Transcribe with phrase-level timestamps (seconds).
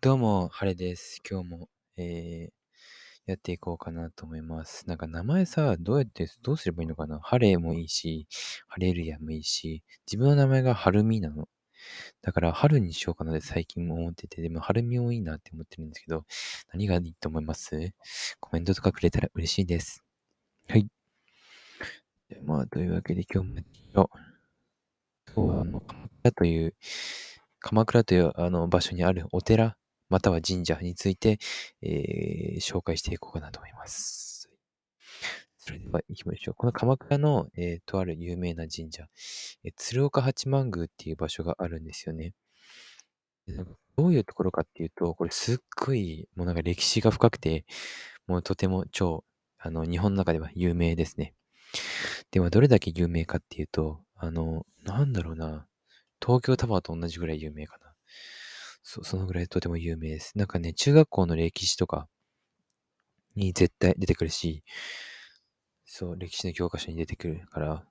[0.00, 1.20] どうも、晴れです。
[1.28, 2.52] 今日も、えー、
[3.26, 4.88] やっていこうかなと思います。
[4.88, 7.18] なんか名前さ、どうやって、どうすればいいのかな？
[7.18, 8.28] 晴れもいいし、
[8.68, 11.48] ハレルヤもいいし、自分の名前がハルミなの。
[12.22, 16.24] だから、春にしようかなって最近も思ってて、でも、ハルミもいいなって思ってるんですけど、
[16.72, 17.92] 何がいいと思います？
[18.38, 20.04] コメントとかくれたら嬉しいです。
[20.68, 20.86] はい。
[22.44, 23.56] まあ、というわけで今日も。
[23.94, 24.08] 今
[25.34, 26.76] 日は、あの、鎌倉という、
[27.58, 29.76] 鎌倉というあの場所にあるお寺
[30.08, 31.38] または神社について、
[31.82, 34.50] えー、紹介していこうかなと思います。
[35.58, 36.54] それでは行きましょう。
[36.54, 39.04] この鎌倉の、えー、とある有名な神社、
[39.64, 42.32] えー、鶴岡八幡宮っていう場所があるんですよね。
[43.96, 47.64] どういうところかっていうと、これすっごい、もうなんか歴史が深くて、
[48.26, 49.24] もうとても超、
[49.58, 51.34] あの、日本の中では有名ですね。
[52.30, 55.66] でもどれだけ有名かっていうと、あの、なんだろうな、
[56.24, 57.92] 東京タワーと同じぐらい有名かな。
[58.90, 60.38] そ、そのぐらいとても有名です。
[60.38, 62.08] なんかね、中学校の歴史とか
[63.36, 64.64] に絶対出てくるし、
[65.84, 67.84] そう、歴史の教科書に出てくるから、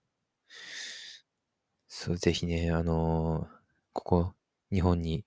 [1.87, 3.47] そう、ぜひね、あのー、
[3.93, 4.33] ここ、
[4.71, 5.23] 日本に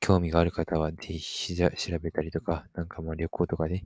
[0.00, 1.68] 興味がある方は、ぜひ調
[2.00, 3.84] べたりとか、なんかまあ旅行とかで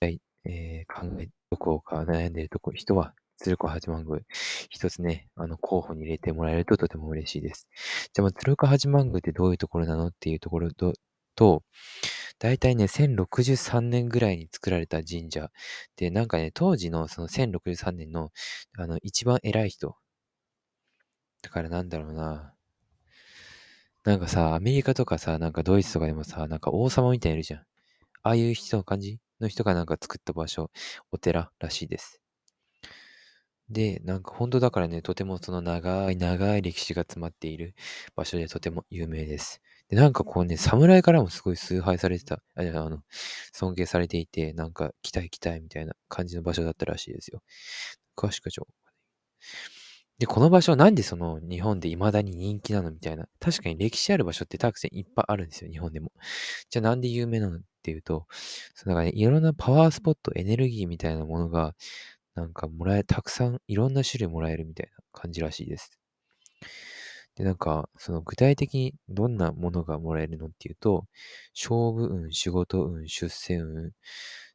[0.00, 4.20] ね、えー、考え、どこか悩んでるとこ、人は鶴岡八幡宮、
[4.70, 7.68] 一つね、あの、候補に入れてもらえるととても嬉しいです。
[8.12, 10.94] じゃあ、まあ、鶴岡八幡宮ってどういうところなのっていうところと、
[11.36, 11.62] と、
[12.38, 15.50] 大体ね、1063年ぐらいに作られた神社。
[15.96, 18.30] で、なんかね、当時のその1063年の、
[18.78, 19.96] あの、一番偉い人。
[21.42, 22.54] だからなんだろうな。
[24.04, 27.60] なんかさ、アメリカとかさ、なんかドイツとかでもさ、なんか王様みたいにいるじゃん。
[28.22, 29.18] ああいう人の感じ？
[29.40, 30.70] の人がなんか作った場所、
[31.12, 32.20] お寺らしいです。
[33.68, 37.74] で、なんか本当だからね、とてもその長い長い歴史が詰まっている
[38.14, 39.60] 場所でとても有名です。
[39.88, 43.02] で、なんかこうね、侍からもすごい崇拝されてた、ああの、
[43.52, 47.42] 尊敬されていて、なんか来たい来たいみたいな感じの場所だったらしいですよ。
[48.16, 48.68] 詳しくはちょ。
[50.18, 53.28] で、この場所なんでその日本で未だに人気なのみたいな。
[53.38, 56.10] 確かに歴史ある場所ってたくさんいっぱいあるんですよ、日本でも。
[56.70, 58.26] じゃあなんで有名なのっていうと、
[58.74, 61.74] そのなんかね、いろんなパワースポット、エネルギーみたいなものが
[62.36, 65.90] なんかもらえ、たくさんいろんな種類もらえるみたいな感じらしいです。
[67.36, 71.06] で、なんか、その具体的にどんなものがもらえるのっていうと、
[71.54, 73.92] 勝負運、仕事運、出世運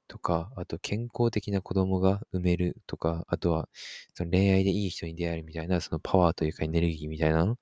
[0.08, 3.69] とか、あと健康的な子供が産めるとか、あとは
[4.16, 7.58] その恋愛でいい人に出会えるみたいな、そのパワーというかエネルギーみたいなの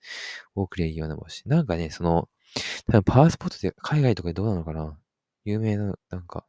[0.55, 1.43] をくれるような場所。
[1.49, 2.29] なんかね、その、
[2.87, 4.97] 多分パワースポットって海外とかでどうなのかな？
[5.45, 6.45] 有名な、なんか、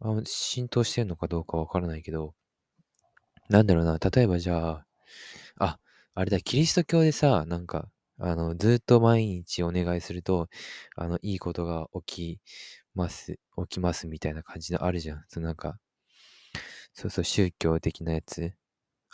[0.00, 2.34] あ浸透してるのかどうかわからないけど、
[3.48, 4.86] なんだろうな、例えばじゃあ、
[5.58, 5.80] あ、
[6.14, 10.48] あれだ、キリスト教でさ、なんか、あの、ずっと毎日お願いすると、
[10.96, 12.40] あの、いいことが起き
[12.94, 15.24] ます、起きますみたいな感じのあるじゃん。
[15.28, 15.78] そのなんか、
[16.94, 18.52] そうそう、宗教的なやつ。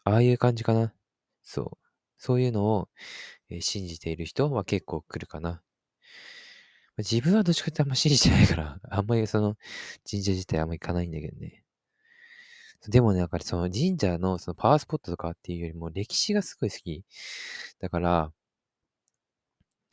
[0.04, 0.94] ああいう感じかな。
[1.42, 1.86] そう。
[2.18, 2.88] そういうのを、
[3.50, 5.62] えー信じている人は結構来るかな。
[6.98, 9.56] 自分はどっちかってあんま信じてないから、 あんまりその
[10.10, 11.62] 神社自体あんま行かないんだけどね。
[12.88, 17.04] でもね、やっぱりその神社のそのパワースポットとかっていうよりも歴史がすごい好き。
[17.80, 18.32] だから、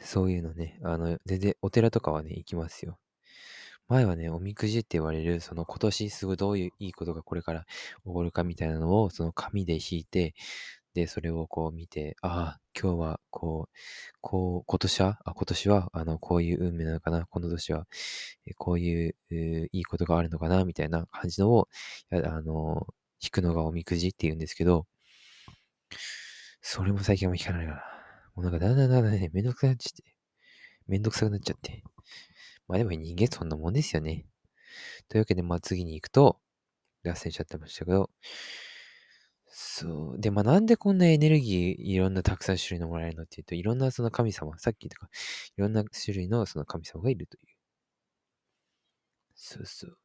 [0.03, 2.99] そういうのね、あの、全然お寺とかはね、行きますよ。
[3.89, 7.65] 前はね、おみくじって言われる、その今年すごいどういういいことがこれから
[8.05, 10.35] 起こるかみたいなのを、その紙で引いて、
[10.93, 13.77] で、それをこう見て、ああ、今日はこう、
[14.21, 17.87] こう、今年は、あ、今年は、あの、こういう運命なのかな、この年は、
[18.57, 21.67] こういう、いいことがあるのかな、みたいな感じのを、
[22.11, 22.87] あの、
[23.21, 24.85] 引くのがおみくじって言うんですけど、
[26.61, 27.83] それも最近あんま引かないから、
[28.35, 30.03] もうなんかだんだんだんだんね、めんどくさくなっちゃって、
[30.87, 31.83] めんどくさくなっちゃって。
[32.67, 34.25] まあでも人間そんなもんですよね。
[35.09, 36.39] というわけで、まあ次に行くと、
[37.03, 38.09] 脱線しちゃってましたけど、
[39.53, 40.19] そう。
[40.19, 45.07] で、まあ、なんでこんなエネルギー、いろんなたくさん種類のもらえるのっていうと、いろんなその神様、さっき言ったか、
[45.57, 47.43] いろんな種類のその神様がいるという。
[49.35, 49.97] そうそう。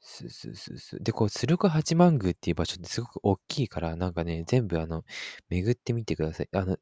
[0.00, 1.00] そうそうそうそう。
[1.02, 5.04] で、こう、鶴岡八幡宮っていう場所ってすごく大きいから、なんかね、全部あの、
[5.48, 6.48] 巡ってみてください。
[6.52, 6.76] あの、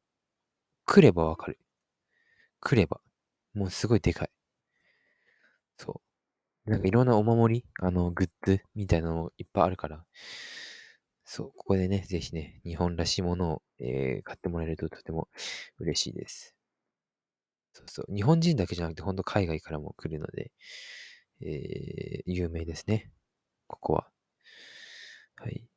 [0.85, 1.59] 来ればわかる。
[2.61, 2.99] 来れば。
[3.53, 4.31] もうすごいでかい。
[5.77, 6.12] そう。
[6.65, 10.05] なんかいろんなお守り、あの、グッズみたいなのいっぱいあるから、
[11.25, 15.27] そう、ここでね、ぜひね、日本らしいものを、えー、買ってもらえるととても
[15.79, 16.55] 嬉しいです。
[17.73, 20.51] そうそう、日本人だけじゃなくて、ほんと海外からも来るので、
[21.41, 23.11] えー、有名ですね。
[23.67, 24.11] ここは。
[25.35, 25.67] はい。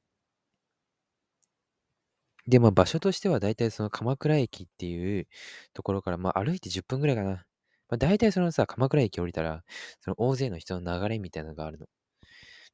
[2.49, 5.27] で、まあ場所としては大体その鎌倉駅っていう
[5.75, 7.47] ところから、まあ歩いて10分ぐらいかな。
[7.89, 9.65] まあ大体そのさ、鎌倉駅降りたら、
[10.01, 11.87] その大勢の人の流れみたいなのがあるの。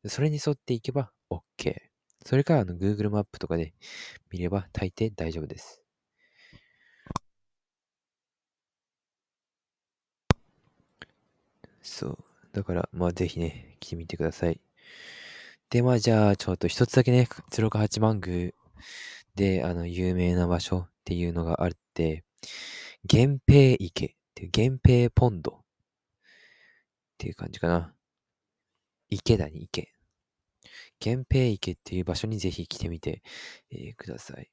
[0.08, 1.76] それに沿っていけば OK。
[2.24, 3.74] それからあの Google マップとかで
[4.30, 5.82] 見れば大抵大丈夫です。
[11.82, 12.18] そう。
[12.52, 14.60] だから、まあぜひね、来てみてください。
[15.70, 18.52] で、まあじゃあ、ちょっと一つだけね、鶴岡八幡宮
[19.34, 22.24] で、あの、有名な場所っていうのがあって、
[23.12, 25.62] 源平池っていう、源平ポンドっ
[27.18, 27.94] ていう感じかな。
[29.10, 29.92] 池だに池。
[31.04, 33.22] 源平池っていう場所にぜひ来てみて、
[33.70, 34.50] えー、ください。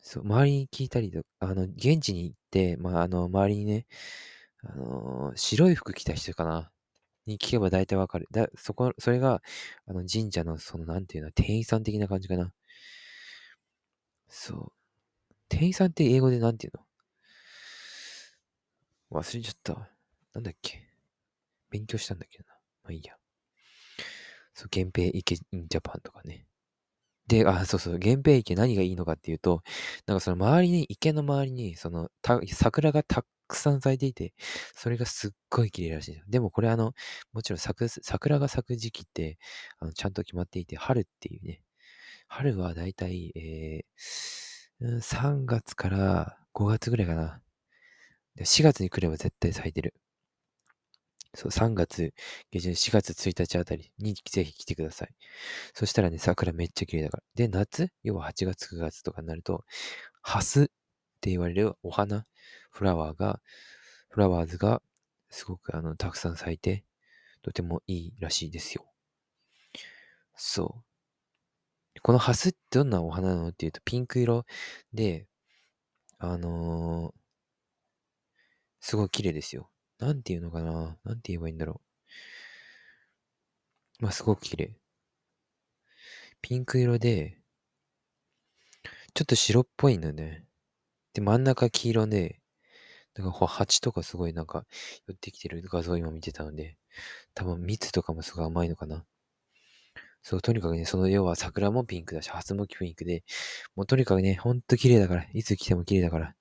[0.00, 3.86] そう、周りに聞いたりとか、あの、現地に行って、まあ、あの、周りにね、
[4.62, 6.70] あのー、白い服着た人かな
[7.26, 8.28] に聞けば大体わかる。
[8.30, 9.42] だ、そこ、それが、
[9.86, 12.52] あの、神社の、その、なんていうの、店員さん的な感じかな。
[14.28, 14.72] そう。
[15.48, 16.87] 店員さんって英語でなんていうの？
[19.10, 19.88] 忘れちゃった。
[20.34, 20.88] なんだっけ
[21.70, 22.54] 勉強したんだけどな。
[22.84, 23.14] まあいいや。
[24.54, 26.46] そう、源平池インジャパンとかね。
[27.28, 29.62] で、あ、そうそう、源平池何がいいのかっていうと、
[30.06, 32.08] なんかその周りに、池の周りに、その、
[32.48, 34.34] 桜がたくさん咲いていて、
[34.74, 36.24] それがすっごい綺麗らしいですよ。
[36.28, 36.92] でもこれあの、
[37.32, 39.38] もちろん咲く、桜が咲く時期って、
[39.78, 41.62] あのちゃんと決まっていて、春っていうね、
[42.28, 47.40] 春はだいたい、えー、3月から5月ぐらいかな。
[48.44, 49.94] 4月に来れば絶対咲いてる。
[51.34, 52.14] そう、3月
[52.50, 55.08] 下旬、4月1日あたりにぜひ来てください。
[55.74, 57.22] そしたらね、桜めっちゃ綺麗だから。
[57.34, 57.90] で、夏？
[58.02, 59.64] 要は8月、9月とかになると、
[60.22, 60.66] ハスっ
[61.20, 62.26] て言われるお花、
[62.70, 63.40] フラワーが、
[64.08, 64.82] フラワーズが
[65.30, 66.84] すごくあの、たくさん咲いて、
[67.42, 68.86] とてもいいらしいですよ。
[70.36, 70.82] そ
[71.96, 72.00] う。
[72.02, 74.44] このハスってどんなお花なのっていうと、ピンク色
[74.92, 75.26] で、
[76.18, 77.14] あの、
[78.88, 79.68] すごい綺麗ですよ。
[79.98, 80.96] なんていうのかな？
[81.04, 81.82] なんて言えばいいんだろ
[84.00, 84.02] う。
[84.02, 84.72] まあ、すごく綺麗。
[86.40, 87.36] ピンク色で、
[89.12, 90.46] ちょっと白っぽいんだね。
[91.12, 92.40] で、真ん中黄色で、
[93.14, 94.64] なんか蜂とかすごいなんか
[95.06, 96.78] 寄ってきてる画像を今見てたので、
[97.34, 99.04] 多分蜜とかもすごい甘いのかな。
[100.22, 103.22] そう、とにかくね、その要は桜もピンクだし、初もピンクで、
[103.76, 106.34] もうとにかくね、ほんと綺麗だから、いつ来ても綺麗だから、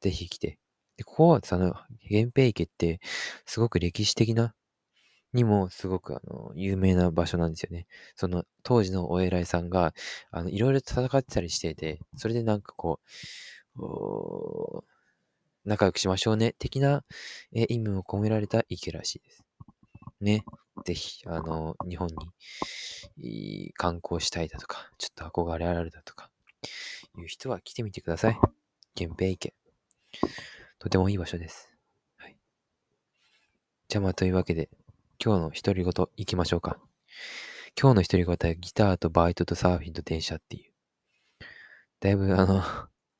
[0.00, 0.58] ぜひ来て。
[0.96, 1.74] で、ここはその、
[2.10, 3.00] 源平池って、
[3.44, 4.54] すごく歴史的な、
[5.32, 7.86] にもすごくあの、有名な場所なんですよね。
[8.14, 9.92] その、当時のお偉いさんが、
[10.30, 13.00] あの、いろいろ戦ってたりしてて、それでなんかこ
[13.76, 14.84] う、
[15.64, 17.04] 仲良くしましょうね、的な、
[17.52, 19.44] え意味を込められた池らしいです。
[20.20, 20.44] ね。
[20.84, 22.08] ぜひ、あの、日本
[23.18, 26.30] に観光したいだとか、ちょっと憧れあるだとか、
[27.18, 28.38] いう人は来てみてください。
[28.96, 29.54] 源平池。
[30.78, 31.72] とてもいい場所です。
[32.16, 32.36] はい。
[33.88, 34.68] じゃあまあというわけで、
[35.22, 36.78] 今日の独り言行きましょうか。
[37.80, 40.72] 今日の独り言はギターとバイトとサーフィンと電車っていう。
[42.00, 42.62] だいぶあの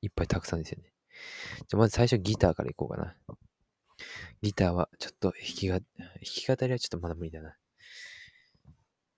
[0.03, 0.93] いっぱいたくさんですよね。
[1.69, 3.17] じゃあまず最初ギターから行こうかな。
[4.43, 5.87] ギターはちょっと弾きが、弾
[6.23, 7.57] き語りはちょっとまだ無理だな。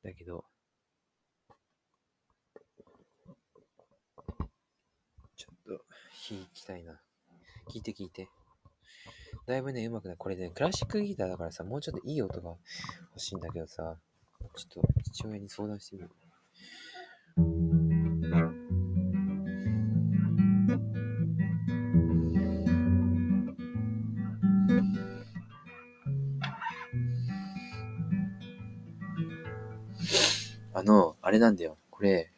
[0.05, 0.45] だけど、
[5.37, 5.85] ちょっと
[6.31, 7.01] 弾きたいな。
[7.69, 8.29] 聞いて聞いて。
[9.47, 10.17] だいぶね、うまくない。
[10.17, 13.97] これね、クラシックギターだからさ、もうちょっといい音が欲しいんだけどさ、
[14.57, 16.11] ちょっと父親に相談してみる。
[30.75, 31.77] あの、あれなんだよ。
[31.91, 32.31] これ、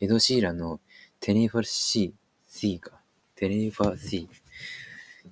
[0.00, 0.80] エド・シーランの
[1.18, 3.00] テネファシー、シーか。
[3.34, 4.49] テネファシー。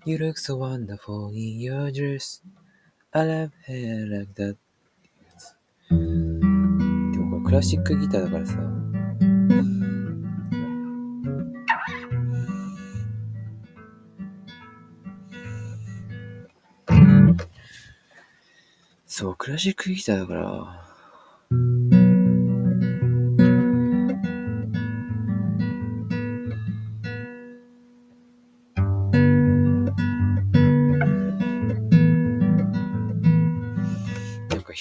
[0.04, 2.42] You look so wonderful in your dress.
[3.12, 4.56] I love hair like that.
[5.90, 5.94] で
[7.18, 8.54] もこれクラシックギターだからさ。
[19.06, 20.87] そう、クラシックギターだから。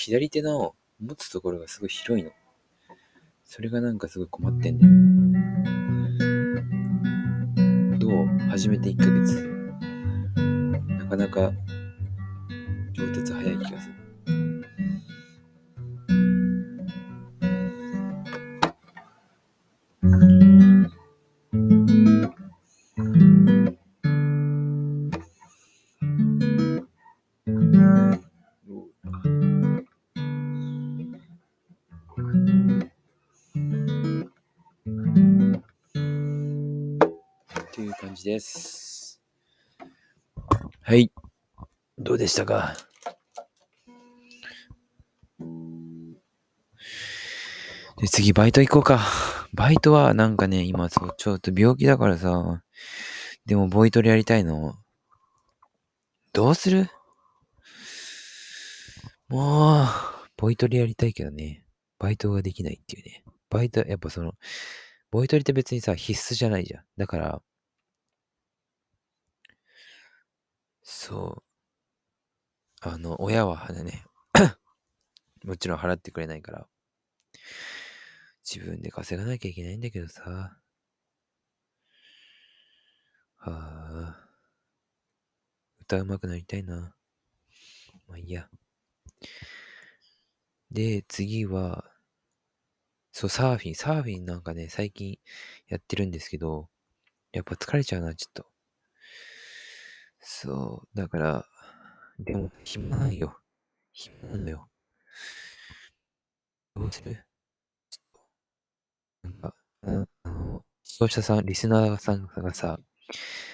[0.07, 2.31] 左手の持つところがすごい広いの。
[3.43, 4.87] それがなんかすごい困ってんだ
[7.93, 7.99] よ。
[7.99, 9.45] どう始めて1ヶ月。
[10.87, 11.51] なかなか
[12.93, 13.96] 上達早い気がする。
[38.17, 39.21] じです。
[40.81, 41.11] はい。
[41.97, 42.75] どうでしたか？
[47.99, 48.99] で、次、バイト行こうか。
[49.53, 52.61] バイトはなんかね、今、ちょっと病気だからさ、
[53.45, 54.75] でも、ボイトレやりたいの。
[56.33, 56.89] どうする？
[59.29, 59.85] もう、
[60.37, 61.63] ボイトレやりたいけどね、
[61.97, 63.23] バイトができないっていうね。
[63.49, 64.33] バイト、やっぱその、
[65.09, 66.83] ボイトレって別にさ、必須じゃないじゃん。
[66.97, 67.41] だから、
[70.89, 71.43] そう。
[72.81, 74.05] あの、親はね、
[75.43, 76.69] もちろん払ってくれないから、
[78.49, 80.57] 自分で稼がなきゃいけないんだけどさ。
[83.35, 84.29] はあ。
[85.81, 86.95] 歌うまくなりたいな。
[88.07, 88.49] まあいいや。
[90.71, 91.83] で、次は、
[93.11, 93.75] そう、サーフィン。
[93.75, 95.19] サーフィンなんかね、最近
[95.67, 96.69] やってるんですけど、
[97.33, 98.56] やっぱ疲れちゃうな、ちょっと。
[100.29, 101.45] そう、だから、
[102.19, 103.39] でも、暇ないよ。
[103.93, 104.69] 暇なんだよ。
[106.75, 107.25] どうする？
[109.23, 109.91] なんか、あ
[110.25, 112.77] の、視聴者さん、リスナーさんがさ、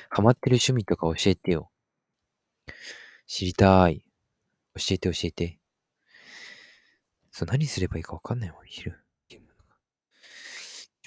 [0.09, 1.69] ハマってる趣味とか教えてよ。
[3.27, 4.03] 知りたい。
[4.75, 5.59] 教えて教えて。
[7.29, 8.99] そう、何すればいいかわかんないもん、昼。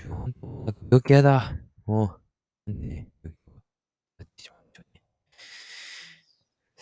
[0.08, 1.56] 本当、病気やだ。
[1.86, 2.20] も
[2.68, 3.30] う、ね、な
[4.24, 4.66] ってしまうね。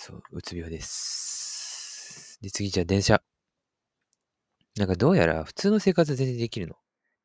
[0.07, 2.39] そう、うつ病です。
[2.43, 3.23] で、次じゃあ電車。
[4.77, 6.75] なんかどうやら普通の生活全然できるの。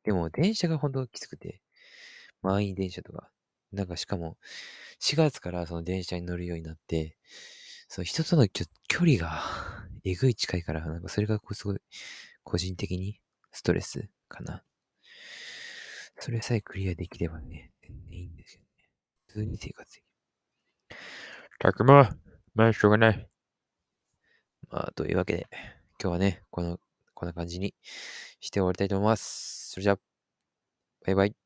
[0.02, 1.60] でも電車が本当きつくて、
[2.40, 3.28] 満員電車とか。
[3.70, 4.38] なんかしかも、
[4.98, 7.18] 4月からその電車に乗るようになって、
[7.86, 8.64] そう、人との距
[9.00, 9.42] 離が
[10.06, 11.78] えぐい近いから、なんかそれがこうすごい
[12.44, 13.20] 個人的に
[13.52, 14.64] ストレスかな。
[16.18, 18.68] それさえクリアできればね、全然いいんですよね。
[19.26, 20.06] 普通に生活できる。
[21.58, 22.16] たくま、
[22.60, 23.26] まあしょうがない。
[24.68, 25.48] まあ、というわけで、
[25.98, 26.78] 今日はね、この、
[27.14, 27.74] こんな感じに
[28.38, 29.70] して終わりたいと思います。
[29.70, 29.98] それじゃあ、
[31.06, 31.39] バイバイ。